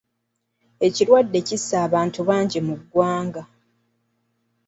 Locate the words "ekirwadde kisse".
0.87-1.75